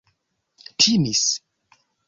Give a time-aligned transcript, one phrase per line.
[0.79, 1.23] timis